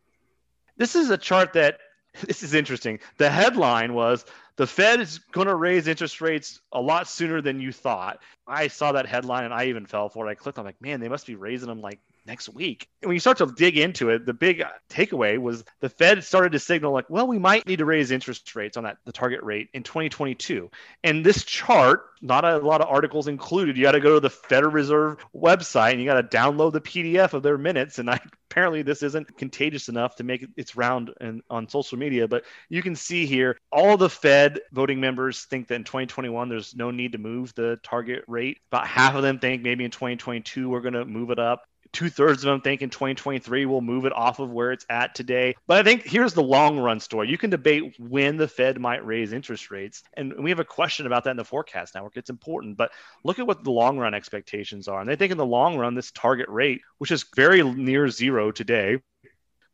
this 0.76 0.94
is 0.94 1.10
a 1.10 1.18
chart 1.18 1.52
that 1.54 1.78
This 2.26 2.42
is 2.42 2.54
interesting. 2.54 3.00
The 3.18 3.30
headline 3.30 3.94
was 3.94 4.24
the 4.56 4.66
Fed 4.66 5.00
is 5.00 5.18
going 5.18 5.46
to 5.46 5.54
raise 5.54 5.86
interest 5.86 6.20
rates 6.20 6.60
a 6.72 6.80
lot 6.80 7.08
sooner 7.08 7.40
than 7.40 7.60
you 7.60 7.72
thought. 7.72 8.20
I 8.46 8.68
saw 8.68 8.92
that 8.92 9.06
headline 9.06 9.44
and 9.44 9.54
I 9.54 9.66
even 9.66 9.86
fell 9.86 10.08
for 10.08 10.26
it. 10.26 10.30
I 10.30 10.34
clicked. 10.34 10.58
I'm 10.58 10.64
like, 10.64 10.80
man, 10.80 11.00
they 11.00 11.08
must 11.08 11.26
be 11.26 11.36
raising 11.36 11.68
them 11.68 11.80
like 11.80 12.00
next 12.28 12.48
week. 12.50 12.86
And 13.02 13.08
when 13.08 13.16
you 13.16 13.20
start 13.20 13.38
to 13.38 13.46
dig 13.46 13.78
into 13.78 14.10
it, 14.10 14.26
the 14.26 14.34
big 14.34 14.62
takeaway 14.90 15.38
was 15.38 15.64
the 15.80 15.88
Fed 15.88 16.22
started 16.22 16.52
to 16.52 16.58
signal 16.60 16.92
like, 16.92 17.08
well, 17.08 17.26
we 17.26 17.38
might 17.38 17.66
need 17.66 17.78
to 17.78 17.84
raise 17.84 18.10
interest 18.10 18.54
rates 18.54 18.76
on 18.76 18.84
that 18.84 18.98
the 19.04 19.12
target 19.12 19.42
rate 19.42 19.70
in 19.72 19.82
2022. 19.82 20.70
And 21.02 21.24
this 21.24 21.42
chart, 21.44 22.04
not 22.20 22.44
a 22.44 22.58
lot 22.58 22.82
of 22.82 22.88
articles 22.88 23.26
included. 23.26 23.76
You 23.76 23.84
got 23.84 23.92
to 23.92 24.00
go 24.00 24.14
to 24.14 24.20
the 24.20 24.30
Federal 24.30 24.72
Reserve 24.72 25.18
website 25.34 25.92
and 25.92 26.00
you 26.00 26.06
got 26.06 26.20
to 26.20 26.36
download 26.36 26.72
the 26.72 26.80
PDF 26.80 27.32
of 27.32 27.42
their 27.42 27.56
minutes. 27.56 27.98
And 27.98 28.10
I, 28.10 28.20
apparently, 28.50 28.82
this 28.82 29.02
isn't 29.02 29.38
contagious 29.38 29.88
enough 29.88 30.16
to 30.16 30.24
make 30.24 30.46
its 30.56 30.76
round 30.76 31.14
and 31.20 31.42
on 31.48 31.68
social 31.68 31.96
media. 31.96 32.28
But 32.28 32.44
you 32.68 32.82
can 32.82 32.94
see 32.94 33.24
here, 33.24 33.56
all 33.72 33.96
the 33.96 34.10
Fed 34.10 34.60
voting 34.72 35.00
members 35.00 35.44
think 35.44 35.68
that 35.68 35.76
in 35.76 35.84
2021 35.84 36.48
there's 36.48 36.76
no 36.76 36.90
need 36.90 37.12
to 37.12 37.18
move 37.18 37.54
the 37.54 37.78
target 37.82 38.24
rate. 38.26 38.58
About 38.70 38.86
half 38.86 39.14
of 39.14 39.22
them 39.22 39.38
think 39.38 39.62
maybe 39.62 39.84
in 39.84 39.90
2022 39.90 40.68
we're 40.68 40.80
going 40.80 40.94
to 40.94 41.06
move 41.06 41.30
it 41.30 41.38
up 41.38 41.62
two 41.92 42.10
thirds 42.10 42.44
of 42.44 42.48
them 42.48 42.60
think 42.60 42.82
in 42.82 42.90
2023 42.90 43.66
we'll 43.66 43.80
move 43.80 44.04
it 44.04 44.12
off 44.12 44.38
of 44.38 44.50
where 44.50 44.72
it's 44.72 44.86
at 44.88 45.14
today. 45.14 45.54
But 45.66 45.78
I 45.78 45.82
think 45.82 46.04
here's 46.04 46.34
the 46.34 46.42
long 46.42 46.78
run 46.78 47.00
story. 47.00 47.28
You 47.28 47.38
can 47.38 47.50
debate 47.50 47.94
when 47.98 48.36
the 48.36 48.48
Fed 48.48 48.80
might 48.80 49.04
raise 49.04 49.32
interest 49.32 49.70
rates. 49.70 50.02
And 50.14 50.34
we 50.42 50.50
have 50.50 50.60
a 50.60 50.64
question 50.64 51.06
about 51.06 51.24
that 51.24 51.32
in 51.32 51.36
the 51.36 51.44
forecast 51.44 51.94
network. 51.94 52.16
It's 52.16 52.30
important. 52.30 52.76
But 52.76 52.92
look 53.24 53.38
at 53.38 53.46
what 53.46 53.64
the 53.64 53.70
long 53.70 53.98
run 53.98 54.14
expectations 54.14 54.88
are. 54.88 55.00
And 55.00 55.08
they 55.08 55.16
think 55.16 55.32
in 55.32 55.38
the 55.38 55.46
long 55.46 55.76
run, 55.76 55.94
this 55.94 56.10
target 56.12 56.48
rate, 56.48 56.82
which 56.98 57.10
is 57.10 57.24
very 57.34 57.62
near 57.62 58.08
zero 58.08 58.50
today, 58.50 58.98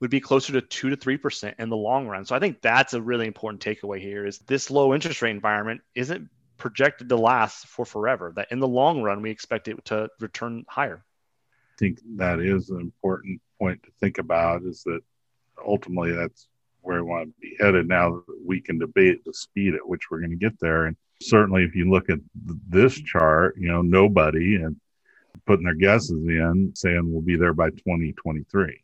would 0.00 0.10
be 0.10 0.20
closer 0.20 0.52
to 0.52 0.60
two 0.60 0.90
to 0.90 0.96
three 0.96 1.16
percent 1.16 1.56
in 1.58 1.68
the 1.68 1.76
long 1.76 2.06
run. 2.06 2.24
So 2.24 2.34
I 2.34 2.38
think 2.38 2.60
that's 2.60 2.94
a 2.94 3.02
really 3.02 3.26
important 3.26 3.62
takeaway 3.62 4.00
here 4.00 4.26
is 4.26 4.38
this 4.40 4.70
low 4.70 4.94
interest 4.94 5.22
rate 5.22 5.30
environment 5.30 5.80
isn't 5.94 6.28
projected 6.56 7.08
to 7.08 7.16
last 7.16 7.66
for 7.66 7.84
forever. 7.84 8.32
That 8.36 8.48
in 8.50 8.58
the 8.58 8.68
long 8.68 9.02
run 9.02 9.22
we 9.22 9.30
expect 9.30 9.68
it 9.68 9.84
to 9.86 10.08
return 10.20 10.64
higher 10.68 11.04
think 11.78 11.98
that 12.16 12.40
is 12.40 12.70
an 12.70 12.80
important 12.80 13.40
point 13.58 13.82
to 13.82 13.90
think 14.00 14.18
about 14.18 14.62
is 14.62 14.82
that 14.84 15.00
ultimately 15.64 16.12
that's 16.12 16.48
where 16.80 17.02
we 17.02 17.10
want 17.10 17.28
to 17.28 17.34
be 17.40 17.56
headed 17.58 17.88
now 17.88 18.10
that 18.10 18.38
we 18.44 18.60
can 18.60 18.78
debate 18.78 19.24
the 19.24 19.32
speed 19.32 19.74
at 19.74 19.88
which 19.88 20.10
we're 20.10 20.18
going 20.18 20.30
to 20.30 20.36
get 20.36 20.58
there. 20.60 20.86
And 20.86 20.96
certainly 21.20 21.64
if 21.64 21.74
you 21.74 21.90
look 21.90 22.10
at 22.10 22.18
this 22.68 22.94
chart 22.94 23.56
you 23.58 23.68
know 23.68 23.82
nobody 23.82 24.56
and 24.56 24.76
putting 25.46 25.64
their 25.64 25.74
guesses 25.74 26.10
in 26.10 26.72
saying 26.74 27.00
we'll 27.04 27.22
be 27.22 27.36
there 27.36 27.54
by 27.54 27.70
2023 27.70 28.82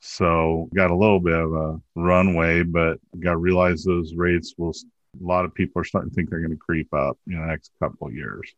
so 0.00 0.68
got 0.74 0.90
a 0.90 0.96
little 0.96 1.20
bit 1.20 1.38
of 1.38 1.52
a 1.52 1.80
runway 1.94 2.62
but 2.62 2.98
got 3.18 3.32
to 3.32 3.36
realize 3.36 3.84
those 3.84 4.14
rates 4.14 4.54
will 4.56 4.74
a 5.20 5.24
lot 5.24 5.44
of 5.44 5.54
people 5.54 5.80
are 5.80 5.84
starting 5.84 6.10
to 6.10 6.14
think 6.14 6.30
they're 6.30 6.40
going 6.40 6.50
to 6.50 6.56
creep 6.56 6.92
up 6.94 7.18
in 7.26 7.34
the 7.34 7.46
next 7.46 7.72
couple 7.80 8.06
of 8.06 8.14
years 8.14 8.54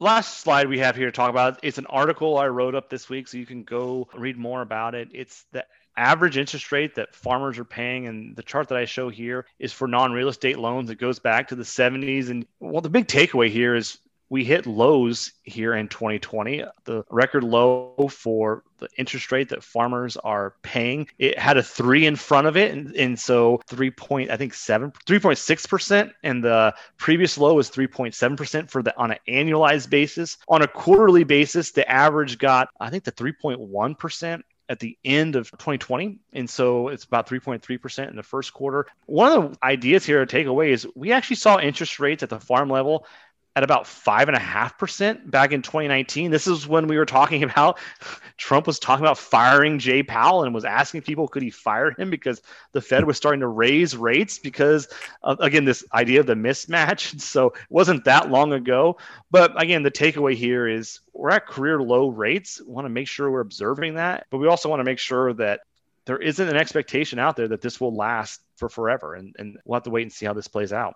last 0.00 0.38
slide 0.38 0.68
we 0.68 0.78
have 0.78 0.96
here 0.96 1.06
to 1.06 1.12
talk 1.12 1.30
about 1.30 1.60
it's 1.62 1.78
an 1.78 1.86
article 1.86 2.36
I 2.36 2.48
wrote 2.48 2.74
up 2.74 2.90
this 2.90 3.08
week, 3.08 3.28
so 3.28 3.38
you 3.38 3.46
can 3.46 3.64
go 3.64 4.08
read 4.14 4.36
more 4.36 4.62
about 4.62 4.94
it. 4.94 5.08
It's 5.12 5.44
the 5.52 5.64
average 5.96 6.36
interest 6.36 6.72
rate 6.72 6.96
that 6.96 7.14
farmers 7.14 7.58
are 7.58 7.64
paying 7.64 8.06
and 8.06 8.34
the 8.34 8.42
chart 8.42 8.68
that 8.68 8.76
i 8.76 8.84
show 8.84 9.08
here 9.08 9.46
is 9.60 9.72
for 9.72 9.86
non-real 9.86 10.28
estate 10.28 10.58
loans 10.58 10.90
it 10.90 10.96
goes 10.96 11.20
back 11.20 11.46
to 11.48 11.54
the 11.54 11.62
70s 11.62 12.30
and 12.30 12.46
well 12.58 12.80
the 12.80 12.90
big 12.90 13.06
takeaway 13.06 13.48
here 13.48 13.76
is 13.76 13.98
we 14.28 14.44
hit 14.44 14.66
lows 14.66 15.32
here 15.42 15.74
in 15.74 15.88
2020. 15.88 16.64
The 16.84 17.04
record 17.10 17.44
low 17.44 18.08
for 18.10 18.62
the 18.78 18.88
interest 18.96 19.30
rate 19.30 19.50
that 19.50 19.62
farmers 19.62 20.16
are 20.16 20.54
paying. 20.62 21.08
It 21.18 21.38
had 21.38 21.56
a 21.56 21.62
three 21.62 22.06
in 22.06 22.16
front 22.16 22.46
of 22.46 22.56
it, 22.56 22.72
and, 22.72 22.94
and 22.96 23.18
so 23.18 23.60
three 23.68 23.90
point 23.90 24.30
I 24.30 24.36
think 24.36 24.54
seven, 24.54 24.92
three 25.06 25.20
point 25.20 25.38
six 25.38 25.66
percent, 25.66 26.12
and 26.22 26.42
the 26.42 26.74
previous 26.96 27.38
low 27.38 27.54
was 27.54 27.68
three 27.68 27.86
point 27.86 28.14
seven 28.14 28.36
percent 28.36 28.70
for 28.70 28.82
the 28.82 28.96
on 28.98 29.12
an 29.12 29.18
annualized 29.28 29.90
basis. 29.90 30.38
On 30.48 30.62
a 30.62 30.68
quarterly 30.68 31.24
basis, 31.24 31.70
the 31.70 31.88
average 31.90 32.38
got 32.38 32.68
I 32.80 32.90
think 32.90 33.04
the 33.04 33.10
three 33.10 33.32
point 33.32 33.60
one 33.60 33.94
percent 33.94 34.44
at 34.68 34.80
the 34.80 34.96
end 35.04 35.36
of 35.36 35.50
2020. 35.52 36.18
And 36.32 36.48
so 36.48 36.88
it's 36.88 37.04
about 37.04 37.28
3.3% 37.28 38.08
in 38.08 38.16
the 38.16 38.22
first 38.22 38.54
quarter. 38.54 38.86
One 39.06 39.32
of 39.32 39.52
the 39.52 39.58
ideas 39.62 40.06
here 40.06 40.20
to 40.20 40.26
take 40.26 40.46
away 40.46 40.72
is 40.72 40.86
we 40.94 41.12
actually 41.12 41.36
saw 41.36 41.58
interest 41.58 42.00
rates 42.00 42.22
at 42.22 42.30
the 42.30 42.40
farm 42.40 42.70
level 42.70 43.06
at 43.56 43.62
about 43.62 43.86
five 43.86 44.28
and 44.28 44.36
a 44.36 44.40
half 44.40 44.76
percent 44.78 45.30
back 45.30 45.52
in 45.52 45.62
2019. 45.62 46.30
This 46.30 46.46
is 46.48 46.66
when 46.66 46.88
we 46.88 46.96
were 46.96 47.06
talking 47.06 47.44
about 47.44 47.78
Trump 48.36 48.66
was 48.66 48.80
talking 48.80 49.04
about 49.04 49.18
firing 49.18 49.78
Jay 49.78 50.02
Powell 50.02 50.42
and 50.42 50.52
was 50.52 50.64
asking 50.64 51.02
people 51.02 51.28
could 51.28 51.42
he 51.42 51.50
fire 51.50 51.92
him 51.92 52.10
because 52.10 52.42
the 52.72 52.80
Fed 52.80 53.04
was 53.04 53.16
starting 53.16 53.40
to 53.40 53.46
raise 53.46 53.96
rates 53.96 54.38
because 54.38 54.88
again 55.22 55.64
this 55.64 55.84
idea 55.92 56.20
of 56.20 56.26
the 56.26 56.34
mismatch. 56.34 57.14
So 57.34 57.48
it 57.48 57.54
wasn't 57.70 58.04
that 58.04 58.30
long 58.30 58.52
ago. 58.52 58.98
But 59.30 59.60
again, 59.60 59.82
the 59.82 59.90
takeaway 59.90 60.34
here 60.34 60.68
is 60.68 61.00
we're 61.12 61.30
at 61.30 61.46
career 61.46 61.80
low 61.80 62.08
rates. 62.08 62.60
We 62.60 62.72
want 62.72 62.84
to 62.84 62.90
make 62.90 63.08
sure 63.08 63.30
we're 63.30 63.40
observing 63.40 63.94
that, 63.94 64.26
but 64.30 64.38
we 64.38 64.46
also 64.46 64.68
want 64.68 64.80
to 64.80 64.84
make 64.84 64.98
sure 64.98 65.32
that 65.34 65.60
there 66.06 66.18
isn't 66.18 66.48
an 66.48 66.56
expectation 66.56 67.18
out 67.18 67.34
there 67.34 67.48
that 67.48 67.60
this 67.60 67.80
will 67.80 67.94
last 67.94 68.40
for 68.56 68.68
forever, 68.68 69.14
and, 69.14 69.34
and 69.38 69.58
we'll 69.64 69.76
have 69.76 69.84
to 69.84 69.90
wait 69.90 70.02
and 70.02 70.12
see 70.12 70.26
how 70.26 70.34
this 70.34 70.48
plays 70.48 70.72
out 70.72 70.94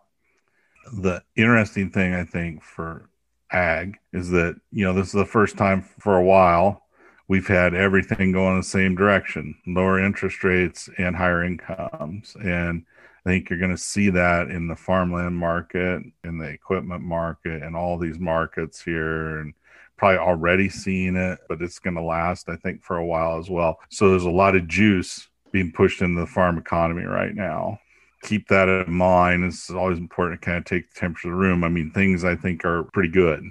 the 0.93 1.23
interesting 1.37 1.91
thing 1.91 2.15
I 2.15 2.25
think 2.25 2.63
for 2.63 3.09
ag 3.51 3.97
is 4.13 4.31
that 4.31 4.61
you 4.71 4.85
know 4.85 4.93
this 4.93 5.07
is 5.07 5.13
the 5.13 5.25
first 5.25 5.57
time 5.57 5.83
for 5.99 6.17
a 6.17 6.25
while 6.25 6.85
we've 7.29 7.47
had 7.47 7.75
everything 7.75 8.33
going 8.33 8.53
in 8.53 8.59
the 8.59 8.63
same 8.63 8.95
direction 8.95 9.55
lower 9.67 9.99
interest 9.99 10.43
rates 10.45 10.89
and 10.99 11.17
higher 11.17 11.45
incomes. 11.45 12.37
And 12.43 12.85
i 13.25 13.31
think 13.31 13.49
you're 13.49 13.59
going 13.59 13.71
to 13.71 13.77
see 13.77 14.11
that 14.11 14.51
in 14.51 14.69
the 14.69 14.77
farmland 14.77 15.37
market 15.37 16.03
in 16.25 16.39
the 16.39 16.49
equipment 16.49 17.03
market 17.03 17.63
and 17.63 17.77
all 17.77 17.99
these 17.99 18.19
markets 18.19 18.83
here 18.83 19.41
and 19.41 19.55
probably 19.97 20.19
already 20.19 20.69
seeing 20.69 21.17
it 21.17 21.39
but 21.49 21.61
it's 21.61 21.79
going 21.79 21.97
to 21.97 22.03
last 22.03 22.49
i 22.49 22.57
think 22.57 22.83
for 22.83 22.99
a 22.99 23.07
while 23.07 23.39
as 23.39 23.51
well. 23.51 23.79
So 23.91 24.11
there's 24.11 24.25
a 24.25 24.31
lot 24.31 24.57
of 24.57 24.69
juice 24.69 25.29
being 25.53 25.73
pushed 25.73 26.03
into 26.03 26.21
the 26.21 26.27
farm 26.27 26.59
economy 26.59 27.05
right 27.05 27.35
now 27.35 27.81
keep 28.23 28.49
that 28.49 28.69
in 28.69 28.93
mind. 28.93 29.45
It's 29.45 29.71
always 29.71 29.99
important 29.99 30.41
to 30.41 30.45
kind 30.45 30.59
of 30.59 30.65
take 30.65 30.93
the 30.93 31.01
temperature 31.01 31.29
of 31.29 31.33
the 31.33 31.41
room. 31.41 31.65
I 31.65 31.69
mean, 31.69 31.91
things 31.91 32.25
I 32.25 32.37
think 32.37 32.65
are 32.65 32.85
pretty 32.85 33.11
good 33.11 33.45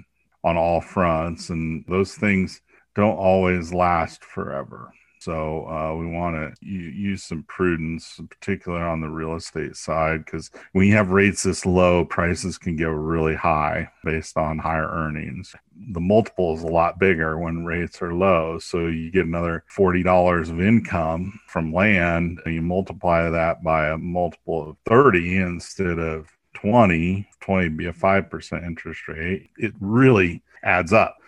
on 0.44 0.56
all 0.56 0.80
fronts, 0.80 1.50
and 1.50 1.84
those 1.88 2.14
things 2.14 2.60
don't 2.94 3.16
always 3.16 3.72
last 3.72 4.24
forever. 4.24 4.92
So 5.20 5.66
uh, 5.68 5.96
we 5.96 6.06
want 6.06 6.36
to 6.36 6.66
use 6.66 7.24
some 7.24 7.42
prudence, 7.44 8.20
particularly 8.28 8.84
on 8.84 9.00
the 9.00 9.08
real 9.08 9.34
estate 9.34 9.76
side, 9.76 10.24
because 10.24 10.50
when 10.72 10.86
you 10.86 10.94
have 10.94 11.10
rates 11.10 11.42
this 11.42 11.66
low, 11.66 12.04
prices 12.04 12.58
can 12.58 12.76
go 12.76 12.88
really 12.88 13.34
high 13.34 13.90
based 14.04 14.36
on 14.36 14.58
higher 14.58 14.88
earnings. 14.88 15.54
The 15.92 16.00
multiple 16.00 16.56
is 16.56 16.62
a 16.62 16.68
lot 16.68 16.98
bigger 16.98 17.38
when 17.38 17.64
rates 17.64 18.00
are 18.02 18.14
low. 18.14 18.58
So 18.58 18.86
you 18.86 19.10
get 19.10 19.26
another 19.26 19.64
$40 19.76 20.50
of 20.50 20.60
income 20.60 21.40
from 21.46 21.72
land, 21.72 22.40
and 22.44 22.54
you 22.54 22.62
multiply 22.62 23.28
that 23.28 23.62
by 23.62 23.88
a 23.88 23.98
multiple 23.98 24.70
of 24.70 24.76
30 24.86 25.38
instead 25.38 25.98
of 25.98 26.28
20, 26.54 27.28
20 27.40 27.68
be 27.70 27.86
a 27.86 27.92
5% 27.92 28.66
interest 28.66 29.08
rate. 29.08 29.50
It 29.56 29.72
really 29.80 30.42
adds 30.62 30.92
up 30.92 31.18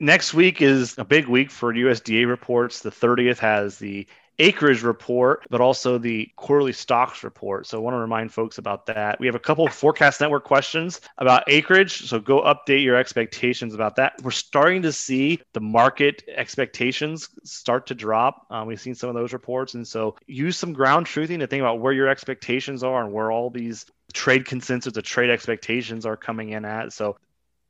next 0.00 0.34
week 0.34 0.62
is 0.62 0.96
a 0.98 1.04
big 1.04 1.28
week 1.28 1.50
for 1.50 1.72
USDA 1.72 2.26
reports. 2.26 2.80
The 2.80 2.90
30th 2.90 3.38
has 3.38 3.78
the 3.78 4.06
acreage 4.38 4.82
report, 4.82 5.44
but 5.50 5.60
also 5.60 5.98
the 5.98 6.26
quarterly 6.36 6.72
stocks 6.72 7.22
report. 7.22 7.66
So 7.66 7.76
I 7.76 7.80
want 7.82 7.94
to 7.94 7.98
remind 7.98 8.32
folks 8.32 8.56
about 8.56 8.86
that. 8.86 9.20
We 9.20 9.26
have 9.26 9.34
a 9.34 9.40
couple 9.40 9.66
of 9.66 9.74
forecast 9.74 10.18
network 10.18 10.44
questions 10.44 11.02
about 11.18 11.44
acreage. 11.46 12.08
So 12.08 12.18
go 12.18 12.40
update 12.40 12.82
your 12.82 12.96
expectations 12.96 13.74
about 13.74 13.96
that. 13.96 14.14
We're 14.22 14.30
starting 14.30 14.80
to 14.82 14.92
see 14.92 15.40
the 15.52 15.60
market 15.60 16.22
expectations 16.34 17.28
start 17.44 17.86
to 17.88 17.94
drop. 17.94 18.46
Um, 18.50 18.66
we've 18.66 18.80
seen 18.80 18.94
some 18.94 19.10
of 19.10 19.14
those 19.14 19.34
reports. 19.34 19.74
And 19.74 19.86
so 19.86 20.16
use 20.26 20.56
some 20.56 20.72
ground 20.72 21.04
truthing 21.04 21.40
to 21.40 21.46
think 21.46 21.60
about 21.60 21.80
where 21.80 21.92
your 21.92 22.08
expectations 22.08 22.82
are 22.82 23.04
and 23.04 23.12
where 23.12 23.30
all 23.30 23.50
these 23.50 23.84
trade 24.14 24.46
consensus, 24.46 24.94
the 24.94 25.02
trade 25.02 25.28
expectations 25.28 26.06
are 26.06 26.16
coming 26.16 26.50
in 26.50 26.64
at. 26.64 26.94
So 26.94 27.18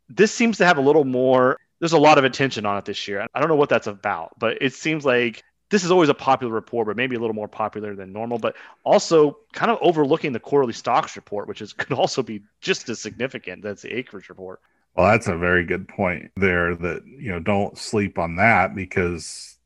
this 0.09 0.33
seems 0.33 0.59
to 0.59 0.67
have 0.67 0.79
a 0.79 0.83
little 0.83 1.05
more 1.05 1.59
there's 1.81 1.93
a 1.93 1.99
lot 1.99 2.19
of 2.19 2.25
attention 2.25 2.67
on 2.67 2.77
it 2.77 2.85
this 2.85 3.09
year. 3.09 3.27
I 3.35 3.41
don't 3.41 3.49
know 3.49 3.57
what 3.57 3.71
that's 3.71 3.87
about, 3.87 4.39
but 4.39 4.63
it 4.63 4.75
seems 4.75 5.05
like 5.05 5.43
this 5.71 5.85
is 5.85 5.91
always 5.91 6.09
a 6.09 6.15
popular 6.15 6.53
report, 6.53 6.87
but 6.87 6.97
maybe 6.97 7.17
a 7.17 7.19
little 7.19 7.35
more 7.35 7.49
popular 7.49 7.95
than 7.95 8.13
normal. 8.13 8.39
But 8.39 8.57
also 8.85 9.39
kind 9.53 9.71
of 9.71 9.79
overlooking 9.81 10.33
the 10.33 10.41
quarterly 10.41 10.75
stocks 10.75 11.17
report, 11.17 11.49
which 11.49 11.63
is 11.63 11.73
could 11.73 11.93
also 11.93 12.23
be 12.23 12.43
just 12.61 12.89
as 12.89 13.01
significant. 13.01 13.63
That's 13.63 13.83
the 13.83 13.97
acreage 13.97 14.29
report. 14.29 14.61
Well, 14.95 15.11
that's 15.11 15.29
a 15.29 15.37
very 15.37 15.65
good 15.65 15.89
point 15.89 16.31
there. 16.37 16.75
That 16.75 17.03
you 17.07 17.31
know, 17.31 17.41
don't 17.41 17.79
sleep 17.79 18.19
on 18.19 18.37
that 18.37 18.75
because 18.75 19.57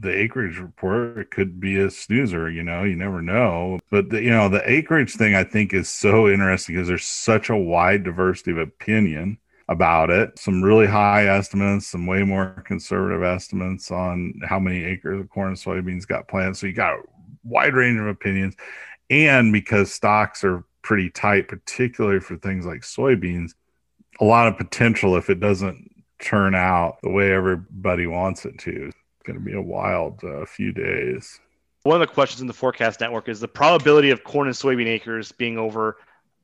the 0.00 0.10
acreage 0.10 0.58
report 0.58 1.30
could 1.30 1.60
be 1.60 1.78
a 1.78 1.90
snoozer. 1.90 2.48
You 2.48 2.62
know, 2.62 2.84
you 2.84 2.96
never 2.96 3.20
know. 3.20 3.80
But 3.90 4.08
the, 4.08 4.22
you 4.22 4.30
know, 4.30 4.48
the 4.48 4.68
acreage 4.70 5.14
thing 5.16 5.34
I 5.34 5.44
think 5.44 5.74
is 5.74 5.90
so 5.90 6.28
interesting 6.28 6.76
because 6.76 6.88
there's 6.88 7.04
such 7.04 7.50
a 7.50 7.56
wide 7.56 8.04
diversity 8.04 8.52
of 8.52 8.58
opinion 8.58 9.38
about 9.72 10.10
it. 10.10 10.38
Some 10.38 10.62
really 10.62 10.86
high 10.86 11.26
estimates, 11.26 11.88
some 11.88 12.06
way 12.06 12.22
more 12.22 12.62
conservative 12.66 13.22
estimates 13.22 13.90
on 13.90 14.34
how 14.44 14.58
many 14.58 14.84
acres 14.84 15.20
of 15.20 15.28
corn 15.28 15.48
and 15.48 15.56
soybeans 15.56 16.06
got 16.06 16.28
planted. 16.28 16.56
So 16.56 16.66
you 16.66 16.72
got 16.72 16.98
wide 17.42 17.74
range 17.74 17.98
of 17.98 18.06
opinions. 18.06 18.54
And 19.10 19.52
because 19.52 19.92
stocks 19.92 20.44
are 20.44 20.64
pretty 20.82 21.10
tight, 21.10 21.48
particularly 21.48 22.20
for 22.20 22.36
things 22.36 22.64
like 22.66 22.82
soybeans, 22.82 23.52
a 24.20 24.24
lot 24.24 24.48
of 24.48 24.56
potential 24.56 25.16
if 25.16 25.30
it 25.30 25.40
doesn't 25.40 25.90
turn 26.20 26.54
out 26.54 26.98
the 27.02 27.10
way 27.10 27.32
everybody 27.32 28.06
wants 28.06 28.44
it 28.44 28.58
to. 28.58 28.86
It's 28.86 28.96
going 29.24 29.38
to 29.38 29.44
be 29.44 29.54
a 29.54 29.60
wild 29.60 30.22
uh, 30.24 30.44
few 30.46 30.72
days. 30.72 31.40
One 31.82 32.00
of 32.00 32.06
the 32.06 32.12
questions 32.12 32.40
in 32.40 32.46
the 32.46 32.52
forecast 32.52 33.00
network 33.00 33.28
is 33.28 33.40
the 33.40 33.48
probability 33.48 34.10
of 34.10 34.22
corn 34.22 34.46
and 34.46 34.56
soybean 34.56 34.86
acres 34.86 35.32
being 35.32 35.58
over 35.58 35.96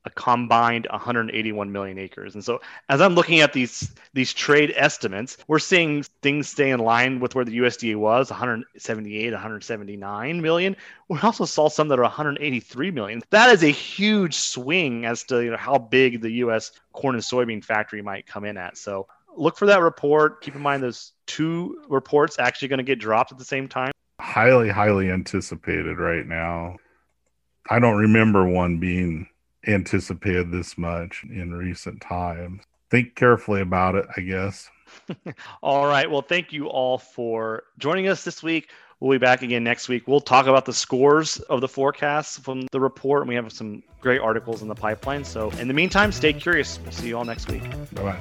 a 0.04 0.10
combined 0.10 0.86
181 0.90 1.72
million 1.72 1.98
acres. 1.98 2.34
And 2.34 2.44
so 2.44 2.60
as 2.88 3.00
I'm 3.00 3.14
looking 3.14 3.40
at 3.40 3.52
these 3.52 3.92
these 4.14 4.32
trade 4.32 4.72
estimates, 4.76 5.36
we're 5.48 5.58
seeing 5.58 6.02
things 6.22 6.48
stay 6.48 6.70
in 6.70 6.80
line 6.80 7.20
with 7.20 7.34
where 7.34 7.44
the 7.44 7.58
USDA 7.58 7.96
was, 7.96 8.30
178, 8.30 9.32
179 9.32 10.42
million. 10.42 10.76
We 11.08 11.18
also 11.20 11.44
saw 11.44 11.68
some 11.68 11.88
that 11.88 11.98
are 11.98 12.02
183 12.02 12.90
million. 12.90 13.22
That 13.30 13.50
is 13.50 13.62
a 13.62 13.68
huge 13.68 14.34
swing 14.34 15.04
as 15.04 15.24
to 15.24 15.42
you 15.42 15.50
know 15.50 15.56
how 15.56 15.78
big 15.78 16.20
the 16.20 16.30
US 16.44 16.72
corn 16.92 17.14
and 17.14 17.24
soybean 17.24 17.64
factory 17.64 18.02
might 18.02 18.26
come 18.26 18.44
in 18.44 18.56
at. 18.56 18.76
So 18.76 19.06
look 19.36 19.56
for 19.56 19.66
that 19.66 19.80
report. 19.80 20.40
Keep 20.42 20.56
in 20.56 20.62
mind 20.62 20.82
those 20.82 21.12
two 21.26 21.82
reports 21.88 22.38
actually 22.38 22.68
going 22.68 22.78
to 22.78 22.84
get 22.84 22.98
dropped 22.98 23.32
at 23.32 23.38
the 23.38 23.44
same 23.44 23.68
time. 23.68 23.92
Highly, 24.20 24.68
highly 24.68 25.10
anticipated 25.10 25.98
right 25.98 26.26
now. 26.26 26.76
I 27.70 27.78
don't 27.78 27.98
remember 27.98 28.48
one 28.48 28.78
being 28.78 29.28
anticipated 29.66 30.50
this 30.50 30.78
much 30.78 31.24
in 31.24 31.52
recent 31.52 32.00
times. 32.00 32.62
Think 32.90 33.14
carefully 33.14 33.60
about 33.60 33.94
it, 33.94 34.06
I 34.16 34.20
guess. 34.22 34.70
all 35.62 35.86
right. 35.86 36.10
Well, 36.10 36.22
thank 36.22 36.52
you 36.52 36.68
all 36.68 36.98
for 36.98 37.64
joining 37.78 38.08
us 38.08 38.24
this 38.24 38.42
week. 38.42 38.70
We'll 39.00 39.12
be 39.12 39.18
back 39.18 39.42
again 39.42 39.62
next 39.62 39.88
week. 39.88 40.08
We'll 40.08 40.20
talk 40.20 40.46
about 40.46 40.64
the 40.64 40.72
scores 40.72 41.38
of 41.40 41.60
the 41.60 41.68
forecasts 41.68 42.38
from 42.38 42.66
the 42.72 42.80
report, 42.80 43.22
and 43.22 43.28
we 43.28 43.34
have 43.36 43.52
some 43.52 43.82
great 44.00 44.20
articles 44.20 44.62
in 44.62 44.68
the 44.68 44.74
pipeline. 44.74 45.24
So, 45.24 45.50
in 45.52 45.68
the 45.68 45.74
meantime, 45.74 46.10
stay 46.10 46.32
curious. 46.32 46.80
We'll 46.82 46.92
see 46.92 47.08
you 47.08 47.18
all 47.18 47.24
next 47.24 47.48
week. 47.48 47.62
Bye 47.94 48.02
bye. 48.02 48.20